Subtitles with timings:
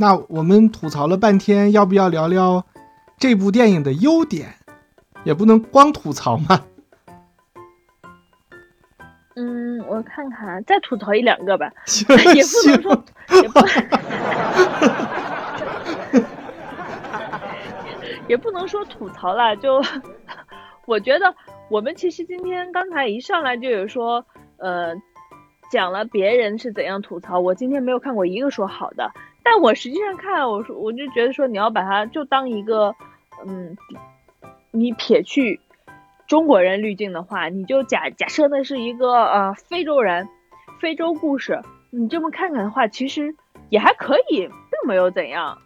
[0.00, 2.64] 那我们吐槽了半天，要不要聊聊
[3.18, 4.54] 这部电影的优点？
[5.24, 6.60] 也不能光吐槽嘛。
[9.34, 11.68] 嗯，我看看，再吐槽一两个吧，
[12.34, 13.04] 也不能说，
[13.42, 13.60] 也不，
[18.28, 19.56] 也不能说吐槽了。
[19.56, 19.82] 就
[20.86, 21.34] 我觉得，
[21.68, 24.24] 我们其实今天刚才一上来就有说，
[24.58, 24.94] 呃，
[25.72, 29.10] 讲了别人是怎样吐槽，我今天没有看过一个说好的。
[29.50, 32.94] 但我实际上看，我说我就觉得说，你要把它就当一个，
[33.46, 33.74] 嗯，
[34.72, 35.58] 你撇去。
[36.26, 40.28] 中国人滤镜的话，你就假假设那是一个呃非洲人，
[40.78, 43.34] 非洲故事，你这么看看的话，其实
[43.70, 45.56] 也还可以，并没有怎样。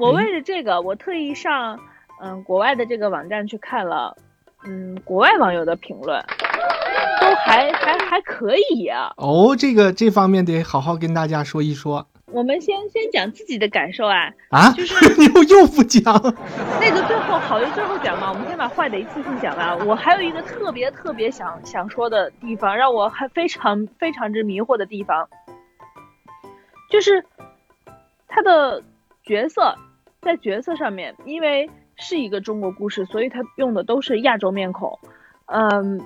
[0.00, 1.78] 我为了这个，我特意上
[2.20, 4.16] 嗯国外的这个网站去看了，
[4.64, 6.20] 嗯国外网友的评论，
[7.20, 9.12] 都还还还可以呀。
[9.16, 12.08] 哦，这个这方面得好好跟大家说一说。
[12.32, 16.02] 我们先先讲自己的感受啊啊，就是你 又又不讲
[16.80, 19.86] 那个最后好的最后讲嘛，我们先把坏的一次性讲完。
[19.86, 25.28] 我还有一个特别特别想想说的地方，让我还非常非常之迷惑的地方，
[26.90, 27.24] 就是
[28.28, 28.82] 他的
[29.24, 29.76] 角色
[30.20, 34.98] 在角色上面，因为是一个中国故事，所以他用的都是亚洲面孔。
[35.46, 36.00] 嗯，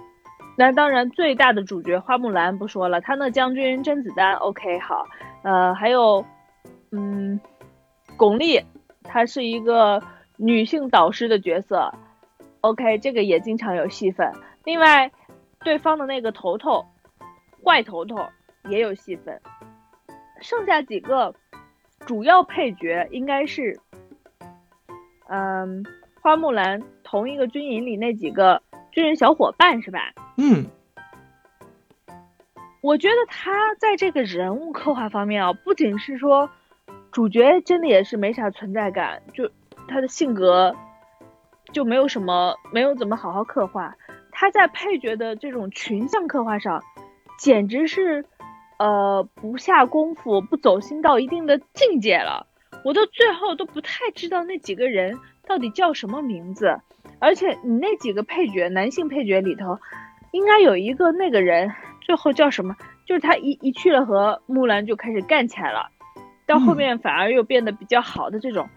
[0.56, 5.06] 那当然最大的主角花木兰不说了，他那将军甄子丹 OK 好。
[5.42, 6.24] 呃，还有，
[6.92, 7.38] 嗯，
[8.16, 8.64] 巩俐，
[9.02, 10.02] 她是一个
[10.36, 11.92] 女性导师的角色
[12.60, 14.32] ，OK，这个也经常有戏份。
[14.64, 15.10] 另外，
[15.60, 16.86] 对方的那个头头，
[17.62, 18.16] 怪头头
[18.70, 19.40] 也有戏份。
[20.40, 21.34] 剩下几个
[22.06, 23.78] 主要配角应该是，
[25.28, 25.84] 嗯，
[26.22, 28.62] 花木兰同一个军营里那几个
[28.94, 30.12] 军人小伙伴是吧？
[30.36, 30.66] 嗯。
[32.80, 36.48] 我觉得他在这个人物刻画方面啊，不仅是说
[37.10, 39.50] 主角真的也是没啥存在感，就
[39.88, 40.76] 他的性格
[41.72, 43.96] 就没有什么，没有怎么好好刻画。
[44.30, 46.82] 他在配角的这种群像刻画上，
[47.38, 48.24] 简直是
[48.78, 52.46] 呃不下功夫，不走心到一定的境界了。
[52.84, 56.78] 我到最后都不太知道那几个人到底叫什么名字，
[57.18, 59.78] 而且你那几个配角，男性配角里头，
[60.32, 61.72] 应该有一个那个人。
[62.00, 62.76] 最后叫什么？
[63.06, 65.88] 就是他一一去了和木兰就开始干起来了，
[66.44, 68.68] 到后面反而又变得比较好的这种。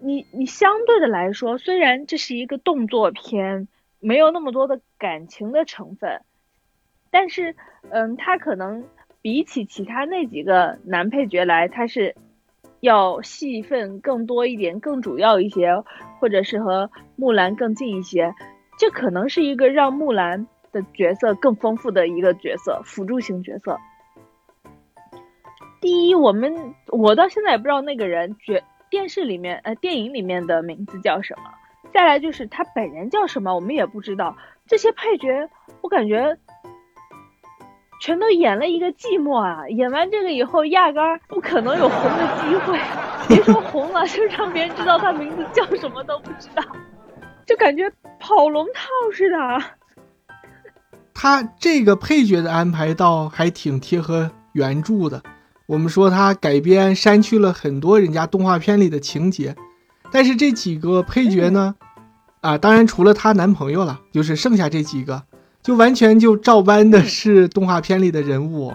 [0.00, 3.68] 你你相对的来说，虽然这是一个动作片，
[4.00, 6.22] 没有那么多的感情的成分，
[7.10, 7.54] 但是
[7.90, 8.84] 嗯，他可能
[9.20, 12.14] 比起其他那几个男配角来，他是
[12.84, 15.82] 要戏份更多一点，更主要一些，
[16.20, 18.32] 或者是和木兰更近一些。
[18.78, 20.46] 这可能是一个让木兰。
[20.74, 23.78] 的角色更丰富的一个角色，辅助型角色。
[25.80, 31.44] 第一，我们我到现在也不知道那个人角电视里面呃电影里面的名字叫什么。
[31.92, 34.36] 再来就是他本人叫什么，我们也不知道。
[34.66, 35.48] 这些配角，
[35.80, 36.36] 我感觉
[38.04, 39.66] 全都演了一个寂寞啊！
[39.70, 42.78] 演完这个以后，压根儿不可能有红的机会。
[43.26, 46.62] 别说红了，就让别人知道他名字叫什么都不知道，
[47.46, 49.38] 就感觉跑龙套似的。
[51.14, 55.22] 他这个配角的安排倒还挺贴合原著的。
[55.64, 59.56] 我们说他改编删去了很多人家动画片里的情节，
[60.12, 61.74] 但是这几个配角呢，
[62.42, 65.22] 啊，当然除了她男朋友了，就是剩下这几个，
[65.64, 68.74] 就完全就照搬的是动画片里的人物。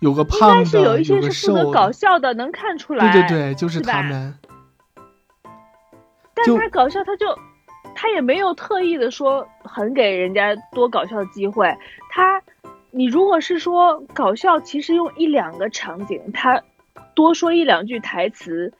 [0.00, 3.12] 有个胖的，有一些是负责搞笑的，能看出来。
[3.12, 4.34] 对对对，就是他们。
[6.34, 7.26] 但他搞笑，他就。
[8.00, 11.76] 他也没有特意的说很给人家多搞笑的机会。
[12.10, 12.40] 他，
[12.92, 16.62] 你如果是说搞笑，其实用一两个场景，他
[17.16, 18.72] 多说一两句台词，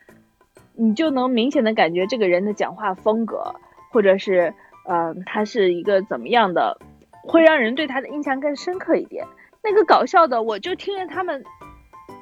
[0.75, 3.57] 你就能明显的感觉这个人的讲话风格，
[3.91, 4.55] 或者是，
[4.89, 6.79] 嗯，他是一个怎么样的，
[7.23, 9.25] 会让人对他的印象更深刻一点。
[9.63, 11.45] 那个搞笑的，我就听着他们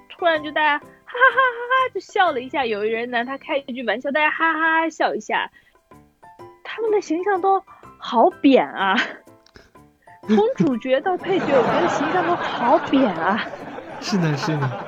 [0.09, 5.51] 突然就大家哈哈哈哈哈就笑了一下，有一人拿他开一句玩笑，大家哈哈哈笑一下。
[6.65, 7.63] 他们的形象都
[7.99, 8.97] 好扁啊，
[10.27, 13.47] 从主角到配角，我觉得形象都好扁啊。
[14.01, 14.85] 是的，是的，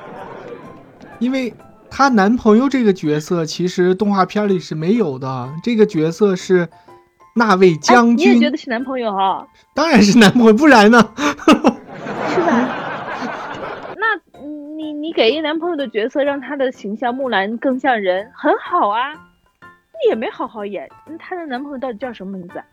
[1.19, 1.53] 因为
[1.89, 6.67] 她男朋友这个角色其实动画片里是没有的，这个角色是
[7.39, 8.31] 那位将军。
[8.31, 9.47] 你也觉得是男朋友哈？
[9.73, 10.99] 当然是男朋友，不然呢？
[12.29, 12.69] 是吧？
[13.95, 14.05] 那
[14.75, 19.13] 你你给一男朋友的角色，让他的形象木兰更像人，很好啊。
[20.07, 22.63] 也没好好演，那她的男朋友到底叫什么名字？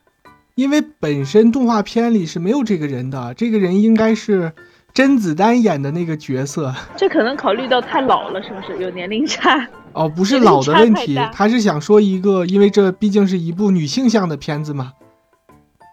[0.54, 4.52] 因为本身动画片里是没有这个人的，这个人应该是
[4.94, 6.72] 甄子丹演的那个角色。
[6.96, 9.66] 这可能考虑到太老了，是不是有年龄差？
[9.96, 14.92] 哦，不是老的问题他是想说一个，因为这毕竟是一部女性向的片子嘛。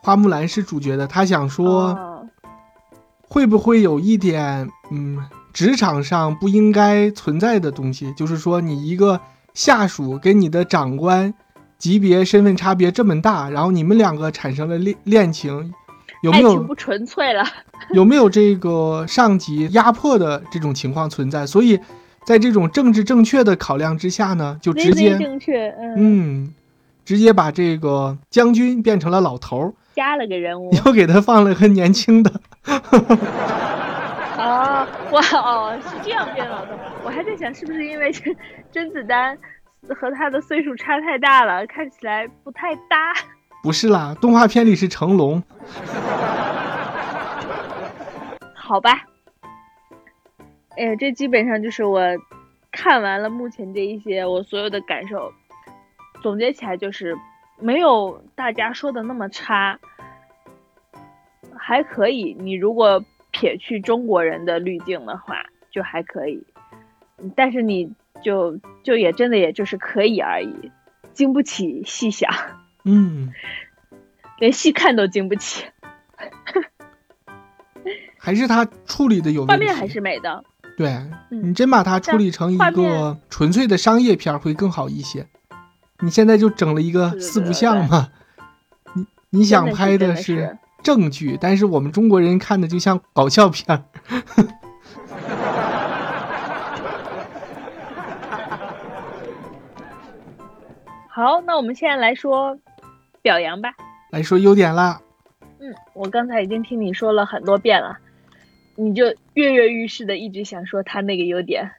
[0.01, 2.27] 花木兰是主角的，他想说哦
[3.21, 5.17] 会不会有一点，嗯，
[5.53, 9.21] 职场上不应该存在的东西，就是说你一个
[9.53, 11.33] 下属跟你的长官
[11.77, 15.73] 级别身份差别这么大，然后你们两个产生了恋恋情，
[16.21, 17.44] 有没有不纯粹了。
[17.94, 21.47] 有没有这个上级压迫的这种情况存在？
[21.47, 21.79] 所以，
[22.25, 26.53] 在这种政治正确的考量之下呢，就直接正确，嗯，嗯，
[27.03, 30.71] 直接把这个将军变成了老头儿，加了个人物。
[30.85, 32.31] 又给他放了个年轻的。
[34.37, 36.77] 哦，哇哦，是这样变老的。
[37.03, 38.35] 我还在想，是不是因为甄
[38.71, 39.37] 甄子丹
[39.89, 43.13] 和他的岁数差太大了，看起来不太搭。
[43.61, 45.43] 不是啦，动画片里是成龙。
[48.53, 49.03] 好吧，
[50.77, 52.01] 哎，这基本上就是我
[52.71, 55.31] 看完了目前这一些我所有的感受，
[56.21, 57.15] 总结起来就是
[57.59, 59.79] 没有大家说的那么差，
[61.55, 62.35] 还可以。
[62.39, 66.43] 你如果撇去中国人的滤镜的话，就还可以，
[67.35, 67.93] 但是你
[68.23, 70.71] 就就也真的也就是可以而已，
[71.13, 72.31] 经不起细想，
[72.83, 73.31] 嗯，
[74.39, 75.65] 连细看都经不起。
[78.17, 79.53] 还是他处理的有问题。
[79.53, 80.43] 画面还是美的，
[80.75, 80.89] 对
[81.29, 85.27] 嗯你真把它处理成一个纯粹的商业片会更好一些。
[85.99, 88.09] 你现在就整了一个四不像嘛，
[88.93, 93.83] 你你想拍的是是正剧，但是我们中国人看的就像搞笑片儿。
[101.07, 102.57] 好，那我们现在来说
[103.21, 103.69] 表扬吧。
[104.09, 104.99] 来说优点啦，
[105.59, 107.97] 嗯，我刚才已经听你说了很多遍了，
[108.75, 111.71] 你就跃跃欲试的一直想说他那个优点。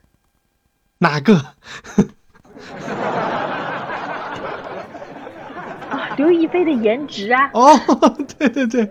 [0.99, 1.35] 哪个？
[5.89, 7.77] 啊，刘亦菲的颜值啊，哦，
[8.39, 8.89] 对对对，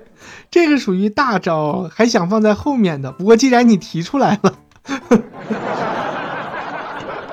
[0.51, 3.11] 这个属于大招，还想放在后面的。
[3.13, 4.59] 不过既然你提出来了，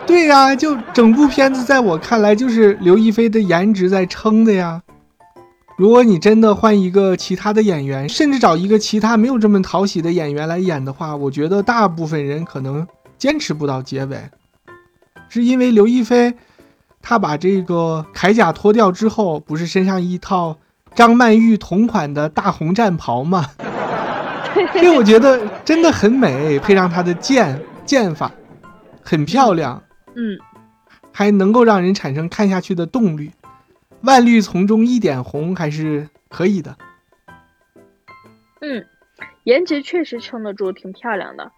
[0.07, 4.81] 对呀、就整部片子在我看来就是刘亦菲的颜值在撑的呀。
[5.81, 12.88] 如果你真的换一个其他的演员，甚至找一个其他没有这么讨喜的演员来演的话，我觉得大部分人可能
[13.18, 14.30] 坚持不到结尾，
[15.28, 16.36] 是因为刘亦菲
[17.01, 20.56] 她把这个铠甲脱掉之后，不是身上一套
[20.94, 23.48] 张曼玉同款的大红战袍吗？
[24.75, 28.31] 这我觉得真的很美，配上她的剑剑法，
[29.01, 29.81] 很漂亮，
[30.13, 30.38] 嗯，
[31.12, 33.31] 还能够让人产生看下去的动力。
[34.03, 36.75] 万绿丛中一点红，还是可以的。
[38.59, 38.86] 嗯，
[39.44, 41.51] 颜值确实撑得住，挺漂亮的。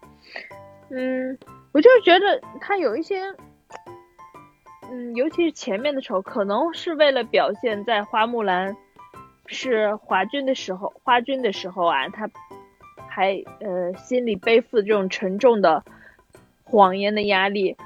[0.90, 1.38] 嗯，
[1.72, 3.22] 我就是觉得她有一些，
[4.90, 8.76] 嗯，尤其是前面的时候，可能是为了表现在花木兰
[9.46, 12.28] 是华君的时候，花君的时候啊，她
[13.08, 15.82] 还呃心里背负这种沉重的
[16.62, 17.76] 谎言的压力，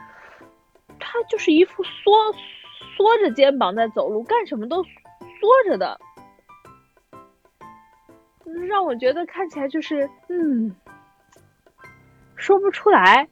[0.99, 2.33] 她就是一副缩
[2.99, 4.91] 缩着肩膀在走路，干什么都缩
[5.69, 6.01] 着的。
[8.67, 10.75] 让我觉得看起来就是，嗯，
[12.35, 13.29] 说不出来，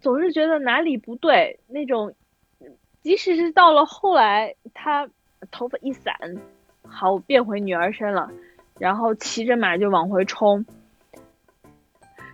[0.00, 2.14] 总是觉得哪里不对那种。
[3.02, 5.08] 即使是到了后来，他
[5.52, 6.12] 头发一散，
[6.82, 8.28] 好变回女儿身了，
[8.76, 10.66] 然后骑着马就往回冲，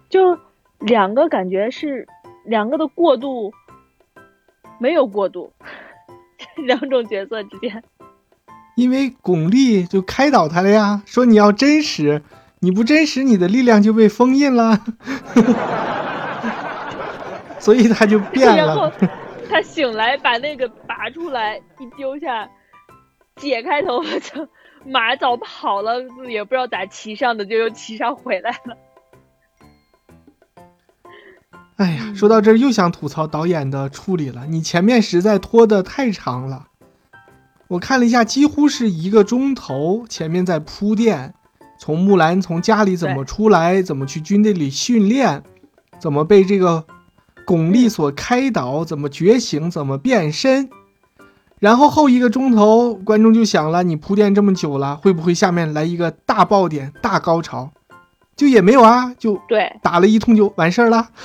[0.08, 0.38] 就
[0.78, 2.08] 两个感觉是
[2.44, 3.52] 两个的过渡
[4.80, 5.52] 没有过渡，
[6.64, 7.82] 两种角色之间。
[8.76, 12.22] 因为巩俐就开导他了呀，说你要真实，
[12.60, 14.78] 你不真实，你的力量就被封印了，
[17.58, 18.92] 所以他就变了然后了。
[19.48, 22.48] 他醒来把那个拔出来一丢下，
[23.36, 24.46] 解开头发就
[24.84, 28.76] 马早跑了，也不知道咋骑上的，就又骑上回来了。
[31.76, 36.68] 哎呀，说到这儿又想吐槽导演的处理了，你前面实在拖得太长了。
[37.68, 41.34] 我看了一下，几乎是一个钟头，前面在铺垫，
[41.78, 45.42] 从木兰从家里怎么出来，怎么去军队里训练，
[45.98, 46.86] 怎么被这个
[47.44, 50.70] 巩俐所开导，怎么觉醒，怎么变身。
[51.58, 57.70] 然后后一个钟头，观众就想了，你铺垫这么久了，会不会下面来一个大爆点、大高潮？
[58.36, 61.08] 就也没有啊，就对，打了一通就完事儿了。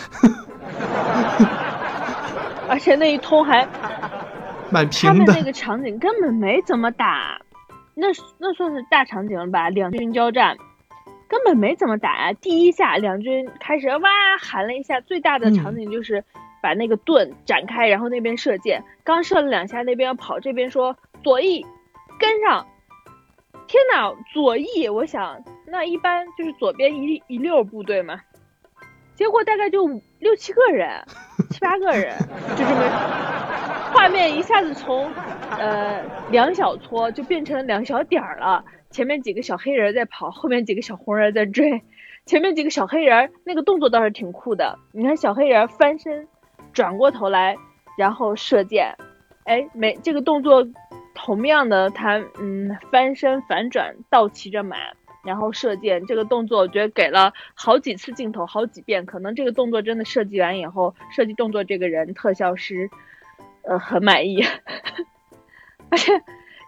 [2.69, 3.67] 而且那一通还
[4.69, 5.33] 蛮他平的。
[5.33, 7.37] 们那个场景根本没怎么打，
[7.95, 9.69] 那那算是大场景了吧？
[9.69, 10.55] 两军交战，
[11.27, 12.33] 根本没怎么打呀。
[12.41, 16.23] 第一下两军开始哇喊了一下，最大的场景就是
[16.61, 21.65] 把那个盾展开，然后那边射箭，刚射了两下，那边要跑，这边说左翼
[22.17, 22.65] 跟上。
[23.67, 24.89] 天哪，左翼！
[24.89, 25.41] 我想
[25.71, 28.19] 那一般就是左边一一溜部队嘛，
[29.15, 29.87] 结果大概就
[30.19, 31.01] 六七个人，
[31.49, 32.13] 七八个人，
[32.57, 35.09] 就这么，画面一下子从
[35.57, 38.65] 呃两小撮就变成了两小点儿了。
[38.89, 41.81] 前面几个小黑人在跑，后面几个小红人在追。
[42.25, 46.27] 前面几个小黑人那个动作倒是挺酷的，你看小黑人翻身，
[46.73, 47.55] 转过头来，
[47.97, 48.97] 然后射箭，
[49.45, 50.67] 哎，没这个动作。
[51.13, 54.77] 同样的，他嗯翻身反转倒骑着马，
[55.23, 59.05] 然后射箭这个动作，我觉得给了好几次镜头，好几遍。
[59.05, 62.89] 可能这个动作真的设计完以后，设计动作这个人特效师，
[63.63, 64.43] 呃很满意。
[65.89, 66.21] 而且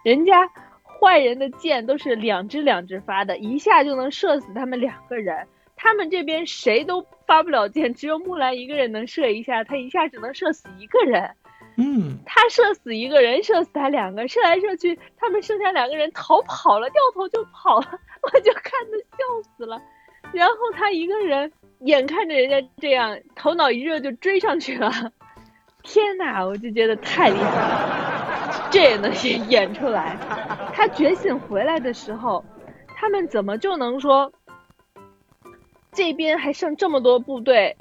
[0.04, 0.48] 人家
[0.82, 5.46] 坏人的箭都是两只两只发的，一下就能射死他们两个人。
[5.76, 11.30] 他们这边谁都发不了箭，只有木兰一个人能射一下，他一下只能射死一个人。
[11.76, 19.80] 嗯，他射死一个人，射死他两个，射来射去，他们剩下两个人逃跑了，掉头就跑了，我就看得笑死了。
[20.32, 21.50] 然后他一个人
[21.80, 24.90] 眼看着人家这样，头脑一热就追上去了。
[25.82, 30.16] 天哪，我就觉得太厉害了，这也能演演出来。
[30.72, 32.44] 他觉醒回来的时候，
[32.88, 34.32] 他们怎么就能说
[35.92, 37.76] 这边还剩这么多部队，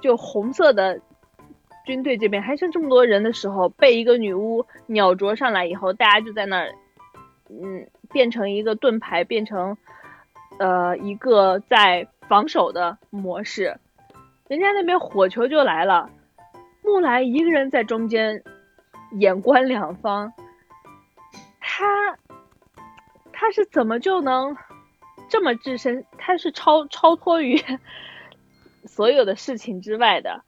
[0.00, 1.00] 就红色的？
[1.86, 6.74] 军队这边还剩这么多人的时候，被一个女巫鸟啄上来以后，大家就在那儿，
[7.48, 9.78] 嗯，变成一个盾牌，变成，
[10.58, 13.78] 呃，一个在防守的模式。
[14.48, 16.10] 人家那边火球就来了，
[16.82, 18.42] 木兰一个人在中间，
[19.12, 20.32] 眼观两方。
[21.60, 22.16] 他，
[23.32, 24.56] 他是怎么就能
[25.28, 26.04] 这么置身？
[26.18, 27.60] 他是超超脱于
[28.86, 30.42] 所有的事情之外的。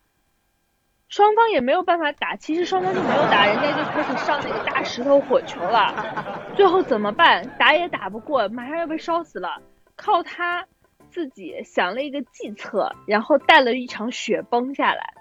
[1.08, 5.94] 双方也没有办法打，其实双方就没有打，人家就开始上那个大石头火球了。
[6.54, 7.42] 最后怎么办？
[7.58, 9.62] 打也打不过，马上要被烧死了。
[9.96, 10.66] 靠他
[11.10, 15.14] 自己想了一个计策，然后带了一场雪崩下来。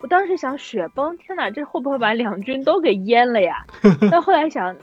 [0.00, 3.66] 我当时想，雪崩，天哪，这会不会把两军都给淹了呀？
[4.10, 4.76] 但后来想，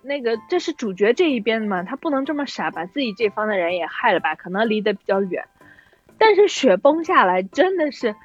[0.00, 4.34] 那个这是主角这一边的嘛，他不能这么傻，把自己这方的人也害了吧？
[4.34, 5.44] 可能离得比较远。
[6.16, 8.16] 但是雪崩下来真的是。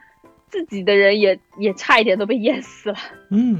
[0.49, 2.97] 自己的人也也差一点都被淹死了。
[3.29, 3.59] 嗯，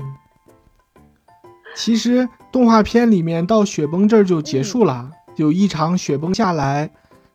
[1.76, 6.90] 其实动画片里面到雪崩这儿就结束了，有一场雪崩下来，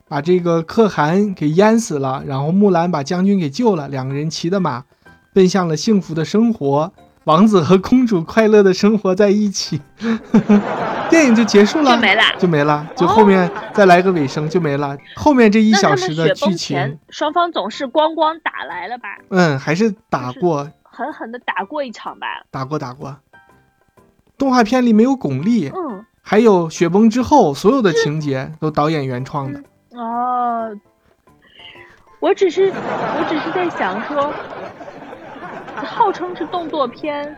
[0.09, 4.85] 把这个可汗给淹死了，然后木兰把将军给救了，两个人骑的马
[5.33, 6.93] 奔向了幸福的生活。
[7.25, 9.81] 王子和公主快乐的生活在一起，
[11.09, 14.97] 电影就结束了，就没了，就没了，就后面再来个尾声就没了。
[15.17, 19.09] 后面这一小时的剧情，双方总是咣咣打来了吧？
[19.31, 22.27] 嗯，还是打过，狠狠的打过一场吧？
[22.51, 23.17] 打过打过。
[24.37, 29.63] 动画片里没有巩俐，嗯，还有雪崩之后所有的情节都导演原创的。
[29.91, 30.71] 哦，
[32.21, 34.33] 我只是我只是在想说。
[35.77, 37.37] 号称是动作片，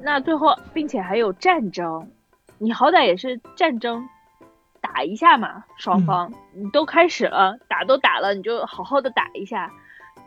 [0.00, 2.08] 那最后并且还有战争，
[2.58, 4.08] 你好歹也是战争
[4.80, 9.72] 打一下嘛，双方你都开始了，打都打了，你就好好的打一下，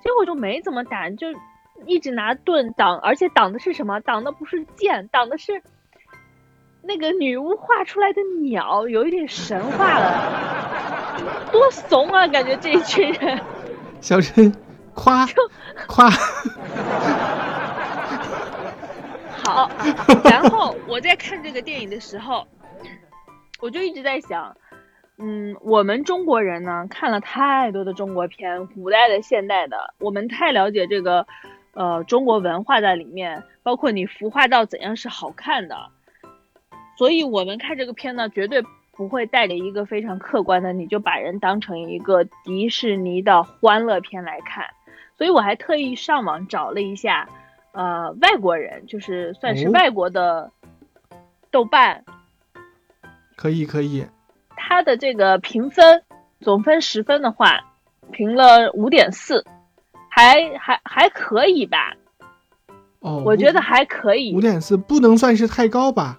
[0.04, 1.28] 结果就没怎么打，就
[1.86, 4.00] 一直拿盾挡，而且挡的是什么？
[4.00, 5.62] 挡的不是剑，挡的是
[6.82, 11.18] 那个女巫画出来的鸟，有一点神话了，
[11.52, 12.28] 多怂啊！
[12.28, 13.40] 感觉这一群人，
[14.02, 14.54] 小陈
[14.94, 15.28] 夸
[15.88, 16.10] 夸。
[19.48, 19.72] 好，
[20.30, 22.46] 然后我在看这个电影的时候，
[23.62, 24.56] 我就一直在想，
[25.18, 31.26] 嗯，我们中国人呢看了太多的中国片，古代的、现代的，我们太了解这个，
[31.74, 35.76] 呃，中国文化在里面，包括你孵化到怎样是好看的，
[36.98, 38.62] 所以我们看这个片呢，绝对
[38.98, 44.66] 不会带着一个非常客观的，你就把人当成一个迪士尼的欢乐片来看，
[45.18, 47.30] 所以我还特意上网找了一下。
[47.78, 50.50] 呃，外国人就是算是外国的
[51.52, 52.04] 豆瓣，
[53.36, 54.04] 可以可以。
[54.56, 56.02] 他的这个评分
[56.40, 57.60] 总分十分的话，
[58.12, 59.46] 评了五点四，
[60.10, 61.94] 还还还可以吧？
[63.00, 64.36] 哦，我觉得还可以。
[64.36, 66.18] 五点四不能算是太高吧？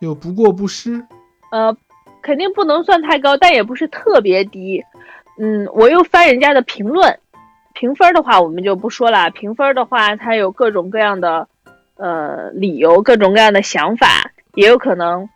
[0.00, 1.06] 有不过不失。
[1.52, 1.76] 呃，
[2.20, 4.84] 肯定不能算太高，但也不是特别低。
[5.38, 7.20] 嗯，我又翻人家的评论。
[7.74, 9.30] 评分的话，我们就不说了。
[9.30, 11.48] 评分的话，它有各种各样的，
[11.96, 15.28] 呃，理由，各种各样的想法，也有可能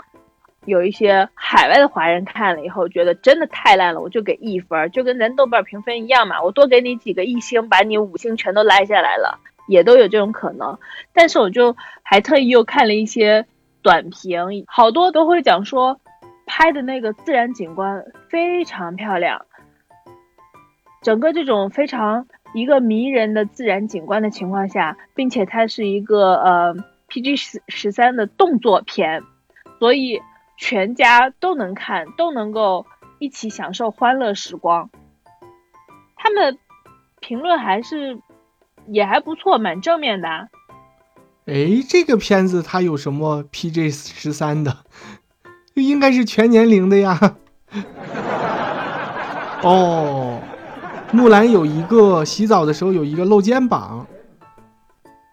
[0.65, 9.39] 有一些海外的华人看了以后觉得真的太烂了，我就给一分，就跟咱豆瓣评分一样嘛，我多给你几个一星，把你五星全都拉下来了，
[9.69, 10.79] 也都有这种可能。
[11.13, 13.47] 但是我就还特意又看了一些
[13.83, 16.01] 短评，好多都会讲说
[16.47, 19.47] 拍的那个自然景观非常漂亮，
[21.05, 26.75] 整个这种非常一个迷人的自然景观的情况下，并且它是一个呃
[27.09, 29.23] PG 十十三的动作片，
[29.79, 30.21] 所以。
[30.57, 32.87] 全家都能看，都能够
[33.19, 34.89] 一起享受欢乐时光。
[36.15, 36.57] 他们
[37.19, 38.21] 评论还是
[38.87, 40.29] 也还不错，蛮正面的。
[41.47, 44.85] 哎，这个片子它有什么 PG 十三的？
[45.75, 47.19] 应该是全年龄的呀。
[49.63, 50.41] 哦，
[51.15, 54.05] 木兰有一个洗澡的时候有一个露肩膀，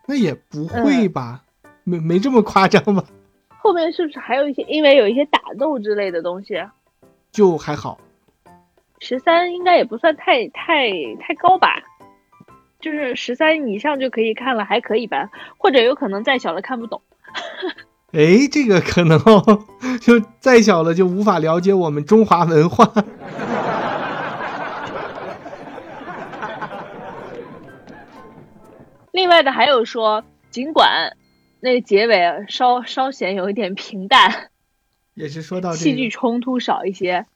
[0.08, 1.42] 那也不会吧？
[1.84, 3.04] 没没这么夸张吧？
[3.58, 4.62] 后面是不是还有一些？
[4.64, 6.64] 因为有一些打斗之类的东西，
[7.32, 7.98] 就还好。
[9.00, 11.82] 十三应该也不算太太太高吧，
[12.80, 15.32] 就是十三以上就可以看了，还可以吧？
[15.58, 17.02] 或者有可能再小了看不懂。
[18.12, 19.20] 哎，这个可能
[20.00, 22.94] 就再小了就无法了解我们中华文化。
[29.14, 31.18] 另外的还有说，尽管。
[31.64, 34.50] 那个结尾稍稍显有一点平淡，
[35.14, 37.28] 也是说到戏剧冲突少一些，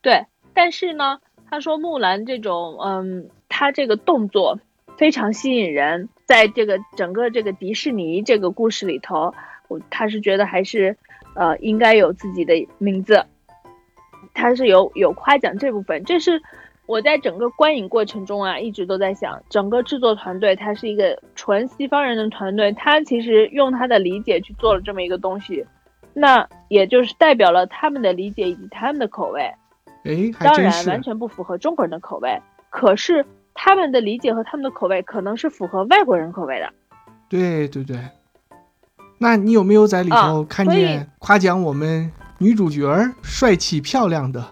[0.00, 0.24] 对。
[0.54, 1.20] 但是呢，
[1.50, 4.58] 他说木兰这种，嗯，他这个动作
[4.96, 9.34] 非常吸引人，在这个整个这个迪士尼这个故事里头，
[9.68, 10.96] 我他是觉得还是，
[11.34, 13.26] 呃，应该有自己的名字，
[14.32, 16.42] 他是有有夸奖这部分，这是。
[16.90, 25.64] 我在整个观影过程中啊，一直都在想，整个制作团队他是一个纯西方人的团队，他其实用他的理解去做了这么一个东西，
[26.12, 29.40] 那也就是代表了他们的理解以及他们的口味。
[30.02, 36.72] 哎，当然完全不符合中国人的口味，可是他们的理解和他们的口味可能是符合外国人口味的。
[37.28, 37.96] 对对对，
[39.18, 44.44] 那你有没有在里头看见夸奖我们女主角帅气漂亮的，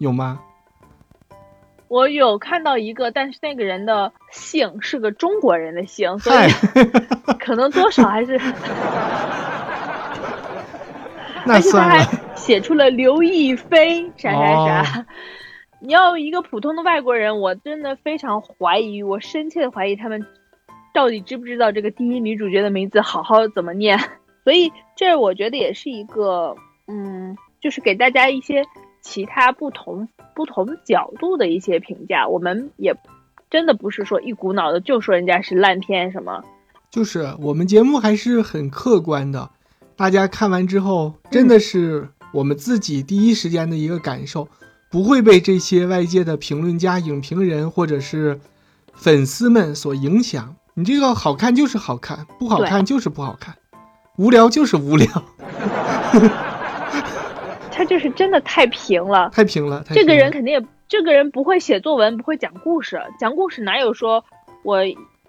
[0.00, 0.40] 有吗？
[1.88, 6.50] 我有看到一个，但是那个人的姓是个中国人的姓，所以
[7.38, 8.40] 可能多少还是。
[11.44, 12.04] 那 算了。
[12.34, 15.06] 写出了刘亦菲啥啥啥。
[15.80, 20.24] 你要一个普通的外国人，我真的非常怀疑，我深切的怀疑他们
[20.94, 23.98] 到底知不知道这个第一女主角的名字好好怎么念。
[24.44, 26.54] 所以这我觉得也是一个，
[26.86, 28.64] 嗯，就是给大家一些。
[29.06, 32.92] 其他不同不同角度的一些评价，我们也
[33.48, 36.42] 真的不是说一股脑的就说人家是烂片什么，
[36.90, 39.48] 就是我们节目还是很客观的，
[39.94, 44.48] 大家看完之后真的是我们自己第一时间的一个感受，
[44.90, 48.40] 不会被这些外界的评论家、影评人或者是
[48.92, 50.56] 粉丝们所影响。
[50.74, 53.54] 你这个好看就是好看，不好看就是不好看，
[54.18, 55.08] 无聊就是无聊。
[57.76, 59.84] 他就是真的太平了，太平了。
[59.88, 62.98] 这个人肯定也，这个人不会写作文，不会讲故事。
[63.18, 64.24] 讲故事哪有说，
[64.62, 64.78] 我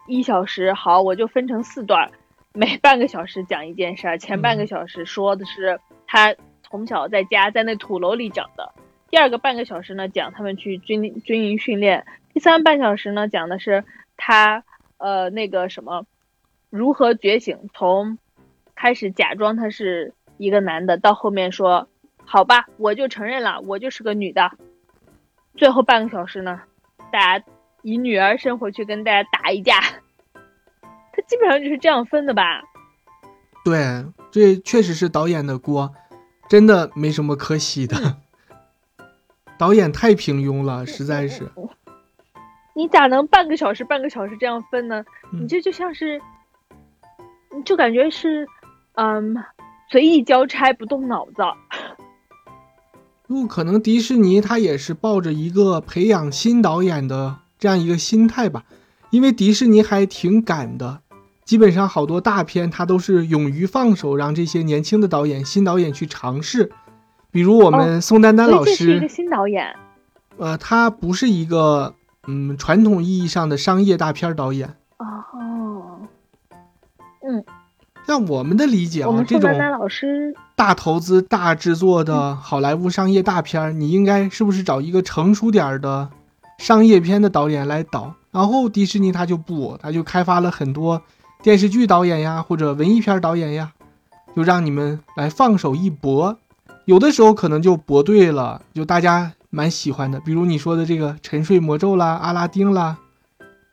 [0.07, 2.09] 一小时好，我就分成四段，
[2.53, 4.17] 每半个小时讲一件事儿。
[4.17, 6.33] 前半个小时说的是他
[6.63, 8.73] 从小在家在那土楼里长的，
[9.09, 13.83] 第二个半个小时呢讲他们去军军营训练，第三半小时呢讲的是
[14.15, 14.63] 他
[14.99, 16.05] 呃那个什么
[16.69, 18.17] 如何觉醒，从
[18.73, 21.89] 开始假装他是一个男的，到后面说。
[22.29, 24.51] 好吧，我就承认了，我就是个女的。
[25.55, 26.61] 最后半个小时呢，
[27.09, 27.45] 大家
[27.83, 32.61] 以女儿身回去跟大家打一架，他基本上就是这样分的吧？
[33.63, 35.93] 对，这确实是导演的锅，
[36.49, 38.17] 真的没什么可洗的。
[39.57, 41.49] 导演太平庸了，实在是。
[42.75, 45.03] 你咋能半个小时半个小时这样分呢？
[45.31, 46.21] 你这就像是，
[47.65, 48.47] 就感觉是，
[48.93, 49.35] 嗯，
[49.89, 51.41] 随意交差，不动脑子。
[53.27, 58.63] 不可能，迪士尼他也是抱着一个培养新导演的这样一个心态吧，
[59.09, 61.01] 因为迪士尼还挺敢的，
[61.43, 66.71] 基本上好多大片他都是勇于放手，让这些年轻的导演、新导演去尝试。
[67.29, 69.75] 比如我们宋丹丹老师，是一个新导演。
[70.37, 71.93] 呃，他不是一个
[72.27, 74.75] 嗯传统意义上的商业大片导演。
[74.97, 75.99] 哦，
[77.27, 77.43] 嗯。
[78.07, 79.51] 像我们的理解啊，这种
[80.55, 86.07] 大投资、大制作的好莱坞商业大片，你应该是不是找一个成熟点的
[86.57, 88.13] 商业片的导演来导？
[88.31, 91.01] 然后迪士尼他就不，他就开发了很多
[91.43, 93.73] 电视剧导演呀，或者文艺片导演呀，
[94.33, 96.37] 就让你们来放手一搏。
[96.85, 102.97] 有的时候可能就搏对了，就大家蛮喜欢的，比如你说的这个《沉睡魔咒》啦、阿拉丁啦。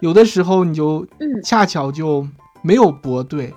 [0.01, 2.27] 有的时候你就嗯恰巧就
[2.63, 3.55] 没有搏对，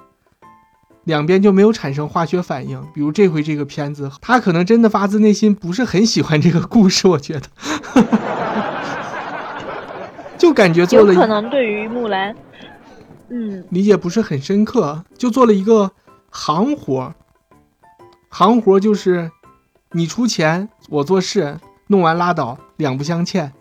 [1.07, 2.85] 两边就没有产生化学反应。
[2.93, 7.47] 比如这回这个片子，他可能真的发自内心不是很喜欢这个故事，我觉得，
[10.37, 12.35] 就感觉做了可能对于木兰，
[13.29, 15.91] 嗯，理解不是很深刻，就做了一个
[16.29, 17.15] 行活。
[18.29, 19.31] 行活就是
[19.93, 23.53] 你出钱，我做事，弄完拉倒，两不相欠。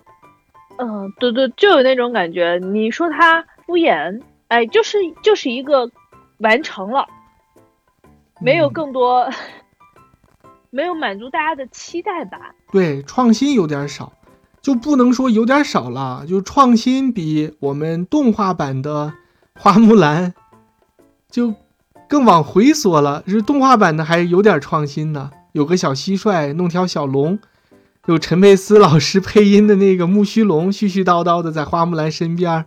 [0.79, 2.59] 嗯，对对，就有那种感觉。
[2.59, 5.89] 你说他敷衍，哎，就是就是一个
[6.39, 7.07] 完成了，
[8.41, 9.29] 没有嗯更多，
[10.71, 12.55] 没有满足大家的期待吧？
[12.71, 14.13] 对，创新有点少，
[14.61, 19.15] 就不能说有点少了，就创新比我们动画版的
[19.59, 20.35] 花木兰
[21.31, 21.55] 就
[22.09, 23.23] 更往回缩了。
[23.27, 27.39] 是动画版的还有点创新呢，有个小蟋蟀弄条小龙，
[28.07, 32.67] 有陈佩斯老师配音的那个木须龙絮絮叨叨的在花木兰身边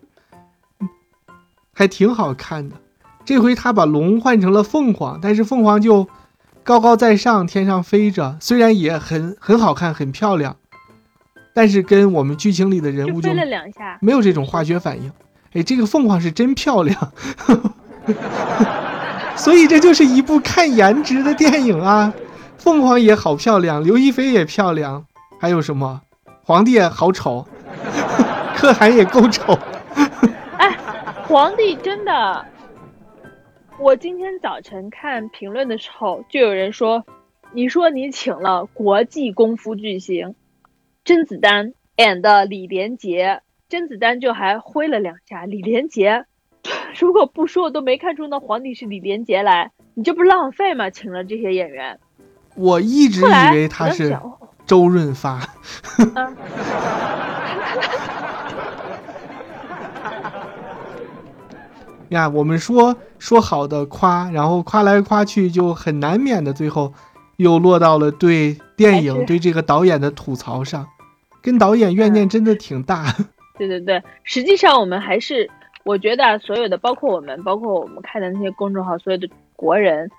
[1.74, 2.76] 还挺好看的。
[3.30, 6.08] 这回他把龙换成了凤凰，但是凤凰就
[6.64, 10.56] 高高在上，天上飞着，虽然也很很好看，很漂亮，
[11.54, 15.12] 但是跟我们剧情里的人物就就飞了两下，没有这种化学反应。
[15.54, 17.12] 哎，这个凤凰是真漂亮，
[19.38, 22.12] 所以这就是一部看颜值的电影啊。
[22.58, 25.06] 凤凰也好漂亮，刘亦菲也漂亮，
[25.40, 26.02] 还有什么？
[26.44, 27.48] 皇帝也好丑，
[28.58, 29.54] 可汗也够丑。
[30.58, 30.76] 哎
[31.28, 32.44] 皇帝真的，
[33.82, 37.06] 我今天早晨看评论的时候，就有人说，
[37.54, 40.36] 你说你请了国际功夫巨星
[41.06, 46.26] 甄子丹 and 李连杰，甄子丹就还挥了两下，李连杰
[47.00, 50.90] 如果不说我都没看出那皇帝是李连杰来，你这不是浪费吗？
[50.90, 51.98] 请了这些演员，
[52.56, 54.20] 我一直以为他是
[54.66, 55.40] 周润发
[62.10, 66.94] 呀，我们说说好的夸，然后夸来夸去，就很难免的，最后
[67.38, 70.88] 又落到了对电影、对这个导演的吐槽上，
[71.42, 73.16] 跟导演怨念真的挺大。
[73.58, 75.50] 对对对，实际上我们还是，
[75.84, 80.10] 我觉得啊所有的，包括我们，包括我们看的那些公众号，所有的国人，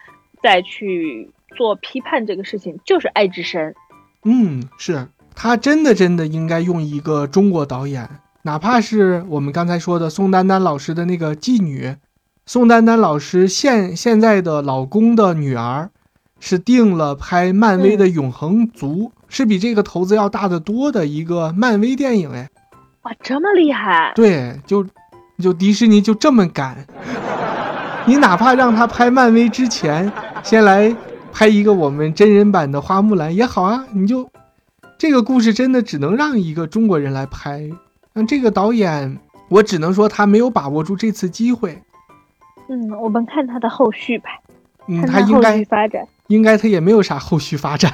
[0.42, 3.74] 再去做批判这个事情，就是爱之深。
[4.24, 8.06] 嗯，是他真的真的应该用一个中国导演，
[8.42, 11.96] 哪怕是我们刚才说的宋丹丹老师的那个妓女，
[12.46, 15.90] 宋丹丹老师现现在的老公的女儿，
[16.38, 22.48] 是定了拍漫威的《永恒族》是比这个投资要大得多的一个漫威电影哎。
[23.02, 24.12] 哇，这么厉害！
[24.14, 24.86] 对，就
[25.38, 26.86] 就迪士尼就这么敢，
[28.06, 30.10] 你哪怕让他拍漫威之前，
[30.42, 30.94] 先来
[31.30, 34.30] 拍一个我们真人版的花木兰也好啊，你就
[34.98, 37.70] 这个故事真的只能让一个中国人来拍，
[38.12, 39.18] 那这个导演，
[39.48, 41.82] 我只能说他没有把握住这次机会，
[42.68, 44.30] 嗯，我们看他的后续吧，
[44.88, 46.06] 嗯，他应该续发展。
[46.26, 47.92] 应该他也没有啥后续发展，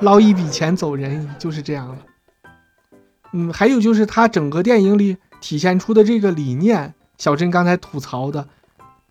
[0.00, 1.98] 捞一笔钱走人就是这样了。
[3.32, 8.46] 嗯，还有就是他整个电影里体现出的这个理念，小珍刚才吐槽的，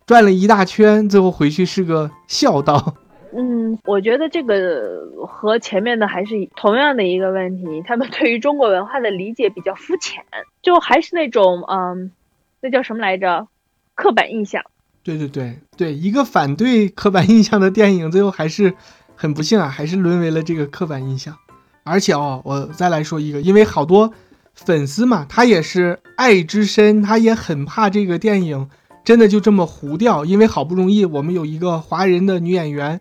[0.06, 2.94] 转了一大圈，最后回去是个孝道。
[3.34, 10.22] 嗯，我觉得这个和前面的还是同样的一个问题，他们对于中国文化的理解比较肤浅，
[10.62, 12.12] 就还是那种嗯，
[12.60, 13.48] 那叫什么来着？
[13.94, 14.62] 刻板印象。
[15.02, 18.74] 对对对对，一个反对刻板印象的电影，最后还是
[19.14, 21.36] 很不幸啊，还是沦为了这个刻板印象。
[21.84, 24.12] 而且哦，我再来说一个，因为好多
[24.54, 28.68] 粉丝嘛，他也是爱之深，他也很怕这个电影
[29.04, 33.00] 真的就这么糊掉，因为好不容易我们有一个华人的女演员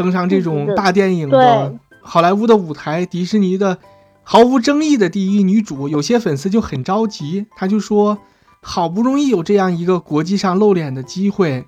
[0.00, 3.76] 登上这种嗯大电影的好莱坞的舞台，迪士尼的
[4.22, 8.18] 毫无争议的第一女主，有些粉丝就很着急，他就说。
[8.62, 11.64] 好不容易有这样一个国际上露脸的机会，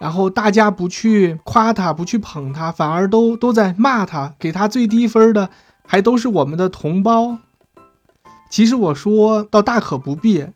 [0.00, 5.50] 然后大家不去夸她，不去捧她，反而都都在骂她，给她最低分的
[5.86, 7.36] 还都是我们的同胞。
[8.48, 10.46] 其实我说倒大可不必，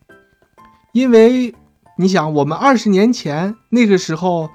[0.92, 1.54] 因为
[1.98, 4.48] 你想，我们二十年前那个时候，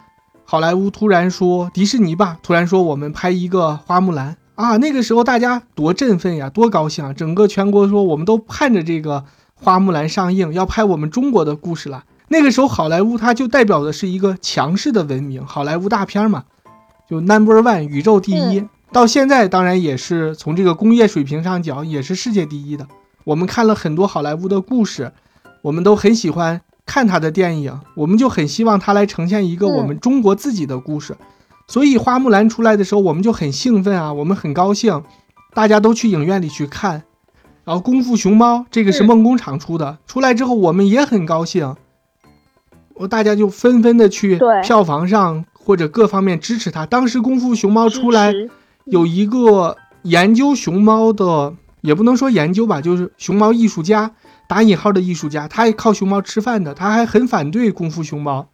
[0.53, 7.11] 好莱坞突然说迪士尼吧，突然说我们拍一个花木兰啊，那个时候大家多振奋呀，多高兴啊！
[7.11, 9.25] 整个全国说我们都盼着这个。
[9.55, 12.03] 花木兰上映要拍我们中国的故事了。
[12.27, 16.43] 那个时候，好莱坞它就代表的是一个强势的文明，好莱坞大片嘛，
[17.09, 18.59] 就 number one 宇宙第一。
[18.59, 22.87] 嗯到现在当然也是从这个工业水平上讲，也是世界第一的。
[23.23, 25.13] 我们看了很多好莱坞的故事，
[25.63, 31.15] 我们都很喜欢看他的电影，我们就很希望他来呈现一个我们中国自己的故事。
[31.67, 35.02] 所以花木兰出来的时候，我们就很兴奋啊，我们很高兴，
[35.54, 37.04] 大家都去影院里去看。
[37.63, 41.76] 然后功夫熊猫这个是梦工厂出的，出来之后我们也很高兴，
[42.96, 46.86] 我大家就纷纷的去票房上或者各方面支持他。
[46.86, 48.34] 当时功夫熊猫出来，
[48.84, 54.12] 有一个研究熊猫的，也不能说研究吧，就是熊猫艺术家
[54.47, 58.47] 打引号的艺术家，他也靠熊猫吃饭的，他还很反对功夫熊猫。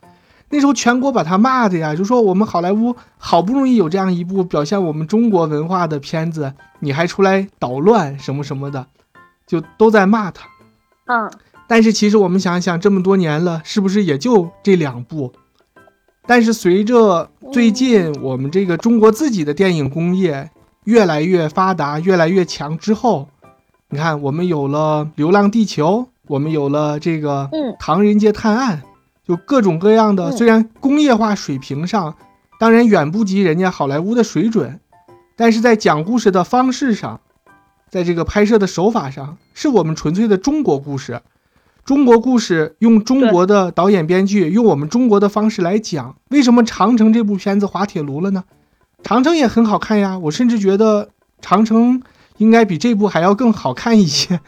[0.51, 8.87] 那时候全国把他骂的呀，就说我们好莱坞好不容易有这样一部表现我们中国文化的片子，你还出来捣乱什么什么的，
[9.45, 10.47] 就都在骂他。
[11.05, 11.31] 嗯，
[11.67, 15.31] 但是其实我们想想，这么多年了，是不是也就这两部？
[16.25, 20.49] 但是随着最近我们这个中国自己的电影工业
[20.85, 23.29] 越来越发达、越来越强之后，
[23.91, 27.49] 你看我们有了《流浪地球》，我们有了这个
[27.79, 28.83] 《唐人街探案》。
[29.27, 32.15] 就各种各样的，虽然工业化水平上，
[32.59, 34.79] 当然远不及人家好莱坞的水准，
[35.35, 37.19] 但是在讲故事的方式上，
[37.89, 41.21] 在这个拍摄的手法上，是我们纯粹的中国故事。
[41.85, 46.15] 中国故事用中国的导演编剧，用我们中国的方式来讲。
[46.29, 48.43] 为什么《长城》这部片子滑铁卢了呢？
[49.07, 51.05] 《长城》也很好看呀，我甚至觉得
[51.39, 51.99] 《长城》
[52.39, 54.39] 应该比这部还要更好看一些。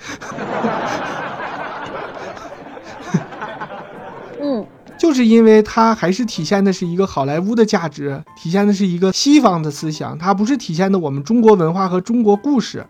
[4.42, 4.66] 嗯
[4.98, 12.86] 就是因为它还是体现的是一个好莱坞的价值，体现的是一个西方的思想，它不是体现的我们中国文化和中国故事。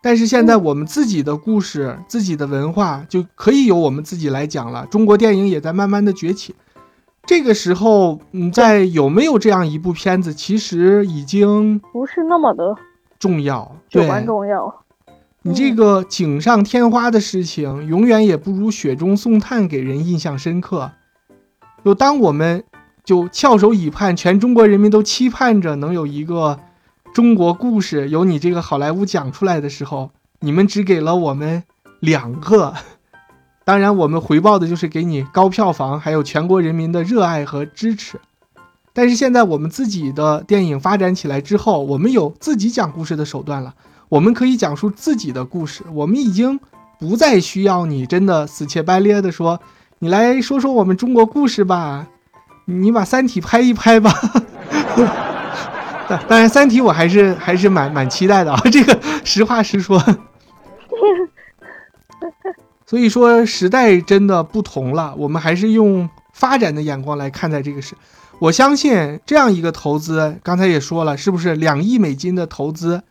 [0.00, 4.86] 但是现在我们自己的故事、自己的文化就可以由我们自己来讲了。
[4.86, 6.54] 中国电影也在慢慢的崛起。
[7.26, 12.76] 这个时候，嗯，在有没有这样一部片子，其实已经不是那么的
[13.26, 14.82] 重要，至关重要。
[15.42, 20.92] 你这个锦上添花的事情，永远也不如雪中送炭给人印象深刻。
[21.84, 22.64] 就当我们
[23.04, 26.58] 就翘首以盼，全中国人民都期盼着能有一个
[27.14, 30.10] 中国故事由你这个好莱坞讲出来的时候，
[30.40, 31.62] 你们只给了我们
[32.00, 32.74] 两个。
[33.64, 38.20] 当然，我们回报的就是给你高票房，还有全国人民的热爱和支持。
[38.96, 43.74] 但是现在我们自己的电影发展起来之后，我们有自己讲故事的手段了。
[44.08, 46.58] 我们可以讲述自己的故事，我们已经
[46.98, 49.60] 不再需要你真的死乞白咧的说，
[49.98, 52.06] 你来说说我们中国故事吧，
[52.64, 54.10] 你把《三体》拍一拍吧。
[56.26, 60.02] 当然，《三体》我还是还是蛮蛮期待的啊，这个实话实说。
[62.86, 67.94] 所以说，时代真的不同了，我们还是用发展的眼光来看待这个事。
[68.38, 73.02] 我相信这样一个投资，刚才也说了，是不是两亿美金的投资？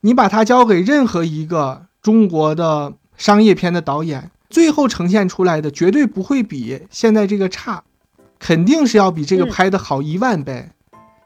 [0.00, 7.84] 你把它交给任何一个中国的商业片的导演，最后呈现出来的绝对不会比现在这个差，
[8.40, 10.70] 肯定是要比这个拍的好一万倍。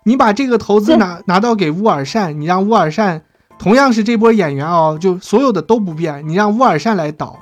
[0.05, 3.25] 你把这个投资拿拿到给乌尔善，你让乌尔善
[3.59, 7.39] 同样是这波演员哦，就所有的都不变，你让乌尔善来导，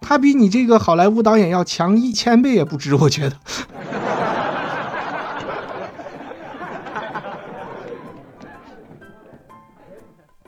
[0.00, 3.36] 他比你这个好莱坞导演要强一千倍也不止，我觉得。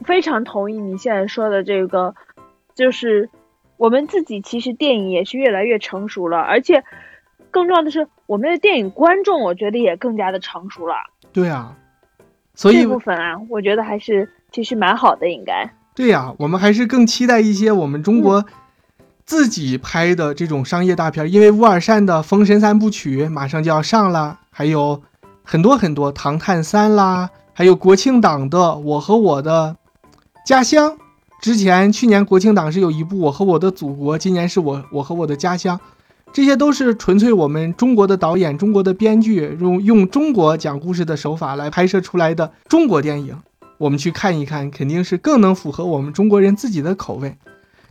[0.06, 2.14] 非常同意你现在说的这个，
[2.74, 3.28] 就是
[3.76, 6.84] 我们自己其实电影也是越来越成熟了，而且
[7.50, 10.94] 更重要的是，我们的电影观众我觉得也更加的成熟了。
[11.32, 11.76] 对啊，
[12.54, 15.68] 所以这部分啊，我觉得还是其实蛮好的，应该。
[15.94, 18.44] 对呀，我们还是更期待一些我们中国
[19.24, 25.02] 自己拍的这种商业大片，因为乌尔善的《封神三部曲》马上就要上了，还有
[25.42, 29.76] 很多很多《唐探三》啦，还有国庆档的《我和我的》。
[30.46, 30.96] 家乡，
[31.40, 35.80] 之前去年国庆档是有一部《我和我的祖国》，今年是我我和我的家乡，
[36.32, 43.36] 这些都是纯粹我们中国的导演、中国的编剧用用中国讲故事的手法来拍摄出来的中国电影，
[43.78, 47.36] 我们去看一看，肯定是更能符合我们中国人自己的口味。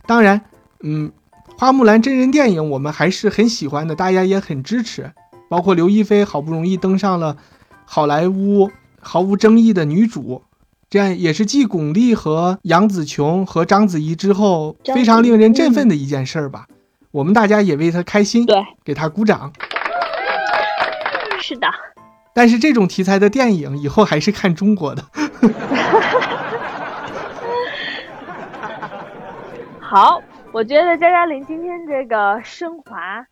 [0.06, 0.40] 当然，
[0.80, 1.12] 嗯，
[1.58, 5.12] 花木兰真人电影我们还是很喜欢的，大家也很支持，
[5.50, 7.36] 包括刘亦菲好不容易登上了
[7.84, 10.40] 好莱坞毫无争议的女主。
[11.04, 16.66] 也是继巩俐和杨紫琼和章子怡之后非常令人振奋的一件事儿吧。
[17.10, 19.52] 我们大家也为她开心，对，给她鼓掌。
[21.40, 21.66] 是的。
[22.34, 25.04] 但是这种题材的电影以后还是看中国的。
[29.80, 30.20] 好，
[30.52, 33.24] 我觉得佳佳玲今天这个升华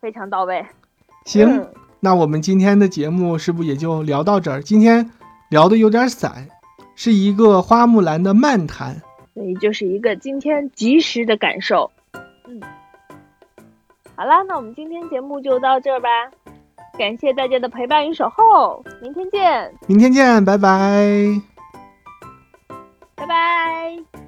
[0.00, 0.66] 非常到位。
[1.24, 1.66] 行，
[2.00, 4.62] 那我们今天的节目是不是也就聊到这儿？
[4.62, 5.10] 今天
[5.48, 6.48] 聊的有点散。
[7.00, 9.00] 是一个花木兰的漫谈，
[9.32, 11.88] 所以就是一个今天及时的感受。
[12.48, 12.60] 嗯，
[14.16, 16.08] 好啦，那我们今天节目就到这儿吧，
[16.98, 21.40] 感谢大家的陪伴与守候，明天见，明天见，拜拜。
[23.14, 24.27] 拜拜。